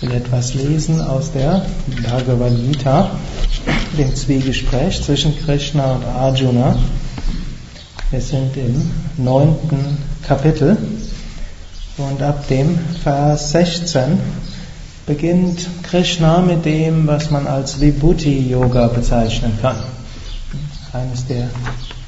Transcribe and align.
Ich 0.00 0.08
will 0.08 0.14
etwas 0.16 0.54
lesen 0.54 1.00
aus 1.00 1.32
der 1.32 1.66
Bhagavad 2.04 2.54
Gita, 2.54 3.10
dem 3.98 4.14
Zwiegespräch 4.14 5.02
zwischen 5.02 5.36
Krishna 5.44 5.96
und 5.96 6.04
Arjuna. 6.04 6.78
Wir 8.12 8.20
sind 8.20 8.56
im 8.56 8.92
neunten 9.16 9.98
Kapitel 10.22 10.76
und 11.96 12.22
ab 12.22 12.46
dem 12.46 12.78
Vers 13.02 13.50
16 13.50 14.20
beginnt 15.04 15.66
Krishna 15.82 16.42
mit 16.42 16.64
dem, 16.64 17.08
was 17.08 17.32
man 17.32 17.48
als 17.48 17.80
Vibhuti 17.80 18.50
Yoga 18.50 18.86
bezeichnen 18.86 19.58
kann. 19.60 19.78
Eines 20.92 21.26
der 21.26 21.50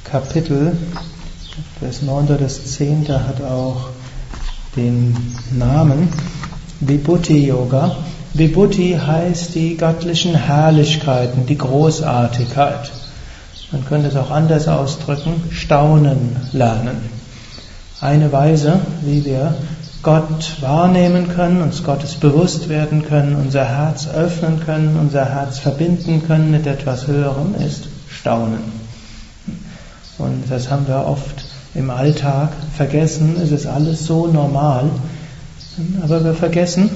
Kapitel, 0.05 0.77
das 1.81 2.03
neunte 2.03 2.37
das 2.37 2.67
zehnte 2.67 3.27
hat 3.27 3.43
auch 3.43 3.89
den 4.77 5.17
Namen 5.51 6.09
Vibhuti 6.81 7.47
Yoga. 7.47 7.97
Vibhuti 8.33 8.99
heißt 8.99 9.55
die 9.55 9.77
göttlichen 9.77 10.35
Herrlichkeiten, 10.35 11.45
die 11.45 11.59
Großartigkeit. 11.59 12.91
Man 13.71 13.85
könnte 13.85 14.09
es 14.09 14.17
auch 14.17 14.31
anders 14.31 14.67
ausdrücken, 14.67 15.43
staunen 15.51 16.37
lernen. 16.53 16.97
Eine 18.01 18.33
Weise, 18.33 18.81
wie 19.03 19.27
wir 19.27 19.55
Gott 20.03 20.57
wahrnehmen 20.63 21.29
können, 21.29 21.61
uns 21.61 21.85
Gottes 21.85 22.15
bewusst 22.15 22.71
werden 22.71 23.05
können, 23.05 23.37
unser 23.37 23.67
Herz 23.67 24.09
öffnen 24.09 24.61
können, 24.65 24.97
unser 24.99 25.27
Herz 25.27 25.59
verbinden 25.59 26.27
können 26.27 26.51
mit 26.51 26.67
etwas 26.67 27.07
Höherem, 27.07 27.55
ist 27.57 27.89
Staunen. 28.09 28.73
Und 30.17 30.45
das 30.49 30.71
haben 30.71 30.89
wir 30.89 31.07
oft 31.07 31.45
im 31.75 31.91
Alltag 31.91 32.53
vergessen, 32.75 33.37
es 33.43 33.53
ist 33.53 33.67
alles 33.67 34.07
so 34.07 34.27
normal, 34.27 34.91
aber 36.03 36.25
wir 36.25 36.35
vergessen, 36.35 36.91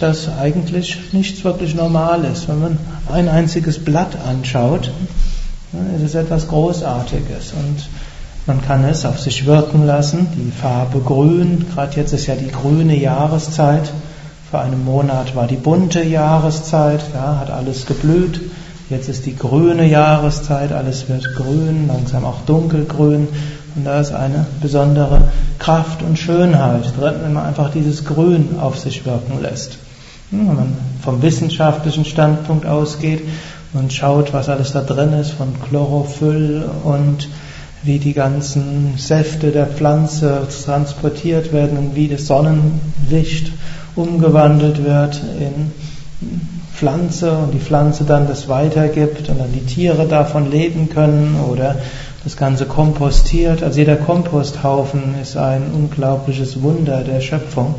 dass 0.00 0.28
eigentlich 0.28 1.12
nichts 1.12 1.44
wirklich 1.44 1.74
normal 1.74 2.24
ist. 2.24 2.48
Wenn 2.48 2.60
man 2.60 2.78
ein 3.12 3.28
einziges 3.28 3.78
Blatt 3.78 4.16
anschaut, 4.26 4.90
ist 5.96 6.02
es 6.02 6.14
etwas 6.14 6.48
Großartiges 6.48 7.52
und 7.52 7.88
man 8.46 8.60
kann 8.62 8.84
es 8.84 9.04
auf 9.06 9.18
sich 9.18 9.46
wirken 9.46 9.86
lassen. 9.86 10.26
Die 10.36 10.50
Farbe 10.50 11.00
grün, 11.00 11.64
gerade 11.74 11.96
jetzt 11.96 12.12
ist 12.12 12.26
ja 12.26 12.34
die 12.34 12.50
grüne 12.50 12.96
Jahreszeit. 12.96 13.90
Vor 14.50 14.60
einem 14.60 14.84
Monat 14.84 15.34
war 15.34 15.46
die 15.46 15.56
bunte 15.56 16.02
Jahreszeit, 16.02 17.00
da 17.12 17.38
hat 17.38 17.50
alles 17.50 17.86
geblüht. 17.86 18.40
Jetzt 18.94 19.08
ist 19.08 19.26
die 19.26 19.34
grüne 19.34 19.88
Jahreszeit, 19.88 20.70
alles 20.70 21.08
wird 21.08 21.34
grün, 21.34 21.88
langsam 21.88 22.24
auch 22.24 22.42
dunkelgrün. 22.46 23.26
Und 23.74 23.84
da 23.84 23.98
ist 23.98 24.12
eine 24.12 24.46
besondere 24.62 25.32
Kraft 25.58 26.00
und 26.02 26.16
Schönheit 26.16 26.96
drin, 26.96 27.14
wenn 27.24 27.32
man 27.32 27.44
einfach 27.44 27.72
dieses 27.72 28.04
Grün 28.04 28.50
auf 28.60 28.78
sich 28.78 29.04
wirken 29.04 29.42
lässt. 29.42 29.78
Hm, 30.30 30.48
wenn 30.48 30.54
man 30.54 30.76
vom 31.02 31.22
wissenschaftlichen 31.22 32.04
Standpunkt 32.04 32.66
ausgeht 32.66 33.22
und 33.72 33.92
schaut, 33.92 34.32
was 34.32 34.48
alles 34.48 34.70
da 34.70 34.82
drin 34.82 35.12
ist, 35.14 35.32
von 35.32 35.48
Chlorophyll 35.68 36.64
und 36.84 37.28
wie 37.82 37.98
die 37.98 38.12
ganzen 38.12 38.94
Säfte 38.96 39.50
der 39.50 39.66
Pflanze 39.66 40.46
transportiert 40.64 41.52
werden 41.52 41.78
und 41.78 41.96
wie 41.96 42.06
das 42.06 42.28
Sonnenlicht 42.28 43.50
umgewandelt 43.96 44.84
wird 44.84 45.20
in 45.40 45.72
Pflanze 46.84 47.32
und 47.32 47.54
die 47.54 47.60
Pflanze 47.60 48.04
dann 48.04 48.28
das 48.28 48.46
weitergibt 48.46 49.30
und 49.30 49.40
dann 49.40 49.50
die 49.54 49.64
Tiere 49.64 50.06
davon 50.06 50.50
leben 50.50 50.90
können 50.90 51.40
oder 51.50 51.76
das 52.24 52.36
Ganze 52.36 52.66
kompostiert. 52.66 53.62
Also 53.62 53.78
jeder 53.78 53.96
Komposthaufen 53.96 55.14
ist 55.22 55.38
ein 55.38 55.62
unglaubliches 55.72 56.60
Wunder 56.60 57.02
der 57.02 57.22
Schöpfung. 57.22 57.74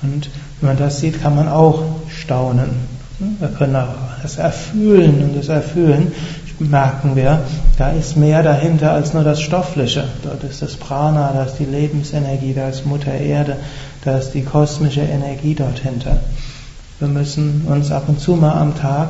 Und 0.00 0.30
wenn 0.60 0.70
man 0.70 0.78
das 0.78 1.00
sieht, 1.00 1.20
kann 1.22 1.36
man 1.36 1.48
auch 1.48 1.82
staunen. 2.08 2.70
Wir 3.18 3.48
können 3.48 3.76
auch 3.76 3.88
das 4.22 4.38
Erfühlen 4.38 5.22
und 5.22 5.36
das 5.36 5.48
Erfühlen 5.48 6.12
merken 6.60 7.16
wir, 7.16 7.40
da 7.76 7.90
ist 7.90 8.16
mehr 8.16 8.42
dahinter 8.42 8.92
als 8.92 9.12
nur 9.12 9.22
das 9.22 9.42
Stoffliche. 9.42 10.04
Dort 10.22 10.44
ist 10.44 10.62
das 10.62 10.76
Prana, 10.76 11.30
da 11.34 11.44
ist 11.44 11.58
die 11.58 11.66
Lebensenergie, 11.66 12.54
da 12.54 12.70
ist 12.70 12.86
Mutter 12.86 13.12
Erde, 13.12 13.56
da 14.02 14.16
ist 14.16 14.30
die 14.30 14.44
kosmische 14.44 15.02
Energie 15.02 15.54
dort 15.54 15.80
hinter. 15.80 16.20
Wir 17.00 17.08
müssen 17.08 17.62
uns 17.66 17.90
ab 17.90 18.04
und 18.08 18.20
zu 18.20 18.36
mal 18.36 18.52
am 18.52 18.76
Tag 18.76 19.08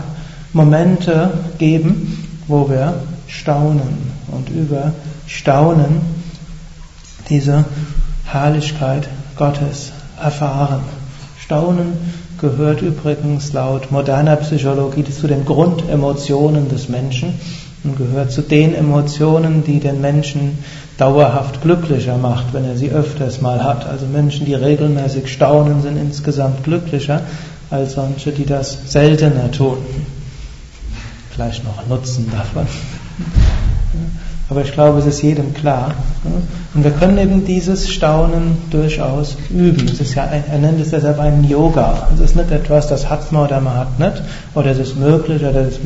Momente 0.53 1.33
geben, 1.59 2.29
wo 2.47 2.71
wir 2.71 2.95
staunen 3.27 4.13
und 4.31 4.49
über 4.49 4.93
Staunen 5.27 6.01
diese 7.29 7.65
Herrlichkeit 8.27 9.09
Gottes 9.35 9.91
erfahren. 10.23 10.83
Staunen 11.41 11.95
gehört 12.41 12.81
übrigens 12.81 13.53
laut 13.53 13.91
moderner 13.91 14.37
Psychologie 14.37 15.03
zu 15.03 15.27
den 15.27 15.45
Grundemotionen 15.45 16.69
des 16.69 16.89
Menschen 16.89 17.35
und 17.83 17.99
gehört 17.99 18.31
zu 18.31 18.43
den 18.43 18.73
Emotionen, 18.73 19.65
die 19.65 19.81
den 19.81 20.01
Menschen 20.01 20.59
dauerhaft 20.97 21.61
glücklicher 21.63 22.19
macht, 22.19 22.53
wenn 22.53 22.65
er 22.65 22.77
sie 22.77 22.91
öfters 22.91 23.41
mal 23.41 23.65
hat. 23.65 23.85
Also 23.85 24.07
Menschen, 24.07 24.47
die 24.47 24.55
regelmäßig 24.55 25.33
staunen, 25.33 25.83
sind 25.83 25.97
insgesamt 25.97 26.63
glücklicher 26.63 27.23
als 27.71 27.93
solche, 27.93 28.33
die 28.33 28.47
das 28.47 28.79
seltener 28.87 29.51
tun. 29.51 29.79
Vielleicht 31.31 31.65
noch 31.65 31.87
Nutzen 31.87 32.31
davon. 32.31 32.67
Aber 34.49 34.63
ich 34.63 34.73
glaube, 34.73 34.99
es 34.99 35.07
ist 35.07 35.23
jedem 35.23 35.55
klar. 35.55 35.95
Und 36.75 36.83
wir 36.83 36.91
können 36.91 37.19
eben 37.19 37.45
dieses 37.45 37.89
Staunen 37.89 38.59
durchaus 38.71 39.37
üben. 39.49 39.87
Es 39.87 40.01
ist 40.01 40.17
ja, 40.17 40.25
er 40.25 40.59
nennt 40.59 40.81
es 40.81 40.91
deshalb 40.91 41.21
einen 41.21 41.49
Yoga. 41.49 42.09
Es 42.13 42.21
ist 42.21 42.35
nicht 42.35 42.51
etwas, 42.51 42.89
das 42.89 43.09
hat 43.09 43.31
man 43.31 43.45
oder 43.45 43.61
man 43.61 43.77
hat 43.77 44.01
nicht. 44.01 44.23
Oder 44.57 44.73
es 44.73 44.79
ist 44.79 44.97
möglich 44.97 45.43
oder 45.43 45.61
es 45.61 45.77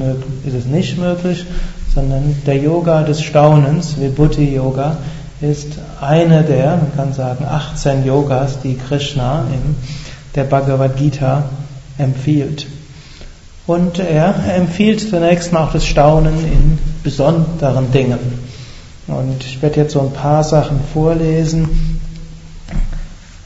ist 0.47 0.55
es 0.55 0.65
nicht 0.65 0.99
möglich. 0.99 1.45
Sondern 1.95 2.37
der 2.47 2.57
Yoga 2.57 3.03
des 3.03 3.21
Staunens, 3.21 4.01
Vibhuti 4.01 4.55
Yoga, 4.55 4.97
ist 5.43 5.69
eine 6.01 6.43
der, 6.43 6.79
man 6.79 6.97
kann 6.97 7.13
sagen, 7.13 7.45
18 7.45 8.07
Yogas, 8.07 8.61
die 8.63 8.79
Krishna 8.79 9.45
in 9.53 9.77
der 10.35 10.45
Bhagavad 10.45 10.97
Gita 10.97 11.45
empfiehlt. 11.99 12.67
Und 13.67 13.99
er 13.99 14.35
empfiehlt 14.57 15.01
zunächst 15.01 15.53
mal 15.53 15.65
auch 15.65 15.73
das 15.73 15.87
Staunen 15.87 16.45
in 16.45 16.79
besonderen 17.03 17.91
Dingen. 17.93 18.19
Und 19.07 19.45
ich 19.45 19.63
werde 19.63 19.81
jetzt 19.81 19.93
so 19.93 20.01
ein 20.01 20.13
paar 20.13 20.45
Sachen 20.45 20.81
vorlesen, 20.93 21.69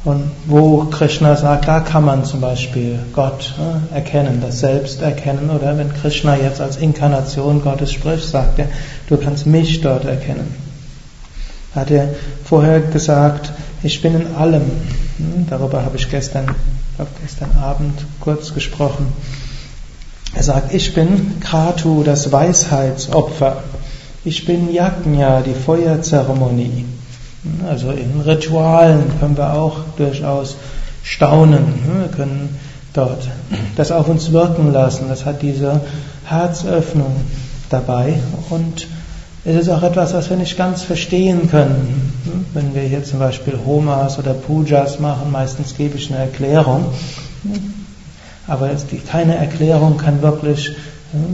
und 0.04 0.31
wo 0.47 0.84
Krishna 0.84 1.37
sagt, 1.37 1.66
da 1.66 1.81
kann 1.81 2.04
man 2.04 2.25
zum 2.25 2.41
Beispiel 2.41 2.98
Gott 3.12 3.53
äh, 3.58 3.94
erkennen, 3.94 4.41
das 4.41 4.60
Selbst 4.60 5.03
erkennen. 5.03 5.50
Oder 5.50 5.76
wenn 5.76 5.92
Krishna 5.92 6.37
jetzt 6.37 6.60
als 6.60 6.76
Inkarnation 6.76 7.60
Gottes 7.60 7.92
spricht, 7.92 8.26
sagt 8.26 8.58
er, 8.58 8.69
du 9.08 9.16
kannst 9.16 9.47
mich 9.47 9.81
dort 9.81 10.04
erkennen. 10.04 10.54
Hat 11.75 11.91
er 11.91 12.08
vorher 12.44 12.81
gesagt, 12.81 13.53
ich 13.82 14.00
bin 14.00 14.14
in 14.14 14.34
allem. 14.34 14.62
Hm, 15.19 15.47
darüber 15.50 15.84
habe 15.84 15.97
ich 15.97 16.08
gestern, 16.08 16.54
habe 16.98 17.10
gestern 17.22 17.53
Abend 17.53 18.04
kurz 18.20 18.54
gesprochen. 18.54 19.12
Er 20.34 20.42
sagt, 20.42 20.75
ich 20.75 20.94
bin 20.94 21.41
Kratu, 21.41 22.03
das 22.03 22.31
Weisheitsopfer. 22.32 23.62
Ich 24.25 24.44
bin 24.44 24.72
Yajna, 24.72 25.41
die 25.41 25.54
Feuerzeremonie. 25.54 26.84
Also 27.69 27.91
in 27.92 28.20
Ritualen 28.20 29.04
können 29.20 29.37
wir 29.37 29.54
auch 29.54 29.78
durchaus 29.97 30.56
staunen. 31.03 31.64
Wir 32.00 32.08
können 32.08 32.58
dort 32.92 33.28
das 33.76 33.92
auf 33.92 34.08
uns 34.08 34.32
wirken 34.32 34.72
lassen. 34.72 35.06
Das 35.08 35.25
hat 35.25 35.41
diese 35.42 35.81
Herzöffnung 36.25 37.14
dabei. 37.70 38.20
Und 38.50 38.88
es 39.44 39.56
ist 39.56 39.69
auch 39.69 39.82
etwas, 39.82 40.14
was 40.14 40.28
wir 40.31 40.37
nicht 40.37 40.58
ganz 40.58 40.82
verstehen 40.82 41.48
können. 41.50 42.18
Wenn 42.55 42.75
wir 42.75 42.83
hier 42.83 43.05
zum 43.05 43.19
Beispiel 43.19 43.59
Homas 43.65 44.19
oder 44.19 44.34
Pujas 44.34 44.99
machen, 44.99 45.31
meistens 45.31 45.77
gebe 45.77 45.97
ich 45.97 46.11
eine 46.11 46.21
Erklärung. 46.21 46.93
Aber 48.47 48.70
keine 49.11 49.37
Erklärung 49.37 49.99
kann 49.99 50.23
wirklich, 50.23 50.73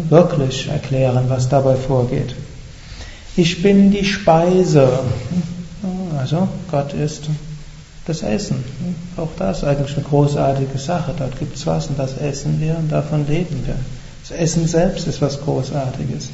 wirklich 0.09 0.69
erklären, 0.69 1.25
was 1.29 1.49
dabei 1.49 1.77
vorgeht. 1.77 2.35
Ich 3.37 3.63
bin 3.63 3.91
die 3.91 4.05
Speise. 4.05 5.01
Also 6.19 6.49
Gott 6.71 6.93
ist 6.93 7.25
das 8.07 8.23
Essen. 8.23 8.65
Auch 9.17 9.31
das 9.39 9.59
ist 9.59 9.65
eigentlich 9.65 9.97
eine 9.97 10.05
großartige 10.05 10.79
Sache. 10.79 11.15
Dort 11.17 11.39
gibt 11.39 11.57
es 11.57 11.67
was 11.67 11.87
und 11.87 11.99
das 11.99 12.17
essen 12.17 12.61
wir 12.61 12.77
und 12.77 12.91
davon 12.91 13.27
leben 13.27 13.63
wir. 13.65 13.77
Das 14.29 14.39
Essen 14.39 14.67
selbst 14.67 15.07
ist 15.07 15.21
was 15.21 15.41
Großartiges. 15.41 16.31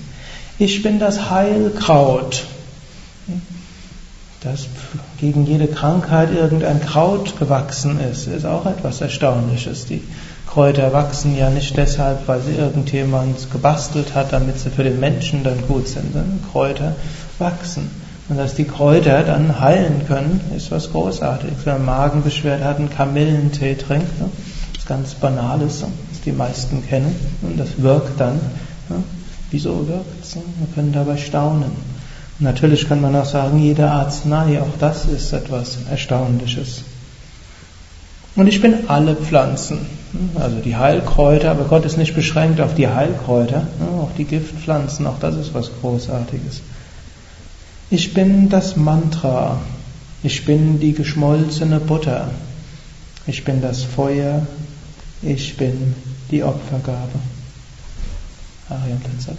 Ich 0.58 0.82
bin 0.82 0.99
das 0.99 1.31
Heilkraut. 1.31 2.44
Dass 4.42 4.69
gegen 5.19 5.44
jede 5.44 5.66
Krankheit 5.66 6.32
irgendein 6.34 6.81
Kraut 6.81 7.38
gewachsen 7.38 8.00
ist, 8.00 8.26
ist 8.26 8.46
auch 8.46 8.64
etwas 8.64 9.02
Erstaunliches. 9.02 9.84
Die 9.84 10.02
Kräuter 10.46 10.92
wachsen 10.94 11.37
ja 11.37 11.50
nicht 11.50 11.76
deshalb, 11.76 12.26
weil 12.26 12.40
sie 12.40 12.54
irgendjemand 12.54 13.52
gebastelt 13.52 14.14
hat, 14.14 14.32
damit 14.32 14.58
sie 14.58 14.70
für 14.70 14.82
den 14.82 14.98
Menschen 14.98 15.44
dann 15.44 15.66
gut 15.69 15.88
sind, 15.88 16.12
sondern 16.12 16.40
Kräuter 16.50 16.96
wachsen. 17.38 17.90
Und 18.31 18.38
dass 18.38 18.54
die 18.54 18.64
Kräuter 18.64 19.25
dann 19.25 19.60
heilen 19.60 20.06
können, 20.06 20.40
ist 20.56 20.70
was 20.70 20.90
Großartiges. 20.90 21.66
Wenn 21.66 21.75
man 21.75 21.84
Magenbeschwerden 21.84 22.64
hat, 22.64 22.78
einen 22.78 22.88
Kamillentee 22.88 23.75
trinkt, 23.75 24.20
ne? 24.20 24.31
das 24.75 24.86
ganz 24.86 25.14
Banales, 25.14 25.81
das 25.81 26.20
die 26.25 26.32
meisten 26.32 26.86
kennen. 26.86 27.14
Und 27.43 27.58
das 27.58 27.69
wirkt 27.78 28.19
dann. 28.19 28.40
Ja, 28.88 28.96
wieso 29.50 29.86
wirkt 29.86 30.25
es? 30.25 30.36
Wir 30.36 30.75
können 30.75 30.93
dabei 30.93 31.16
staunen. 31.16 31.89
Natürlich 32.40 32.88
kann 32.88 33.02
man 33.02 33.14
auch 33.16 33.26
sagen, 33.26 33.58
jede 33.58 33.90
Arznei, 33.90 34.62
auch 34.62 34.78
das 34.78 35.04
ist 35.04 35.32
etwas 35.32 35.76
Erstaunliches. 35.90 36.82
Und 38.34 38.46
ich 38.46 38.62
bin 38.62 38.88
alle 38.88 39.14
Pflanzen, 39.14 39.81
also 40.37 40.56
die 40.60 40.75
Heilkräuter, 40.75 41.50
aber 41.50 41.64
Gott 41.64 41.84
ist 41.84 41.98
nicht 41.98 42.14
beschränkt 42.14 42.60
auf 42.62 42.75
die 42.75 42.88
Heilkräuter, 42.88 43.66
auch 43.98 44.10
die 44.16 44.25
Giftpflanzen, 44.25 45.06
auch 45.06 45.19
das 45.19 45.37
ist 45.37 45.52
was 45.52 45.70
Großartiges. 45.81 46.62
Ich 47.90 48.14
bin 48.14 48.48
das 48.48 48.76
Mantra, 48.76 49.60
ich 50.22 50.46
bin 50.46 50.81
die 50.81 50.94
geschmolzene 50.94 51.78
Butter, 51.78 52.31
ich 53.26 53.44
bin 53.44 53.60
das 53.60 53.82
Feuer, 53.82 54.46
ich 55.20 55.58
bin 55.58 55.94
die 56.31 56.43
Opfergabe. 56.43 57.19
Ariam 58.70 59.02
Tatsat. 59.02 59.36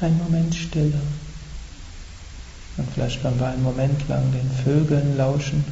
Ein 0.00 0.18
Moment 0.18 0.54
Stille. 0.54 1.00
Und 2.76 2.86
vielleicht 2.92 3.22
können 3.22 3.40
wir 3.40 3.48
einen 3.48 3.62
Moment 3.62 4.06
lang 4.08 4.30
den 4.32 4.50
Vögeln 4.62 5.16
lauschen 5.16 5.64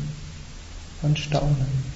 und 1.03 1.19
staunen. 1.19 1.94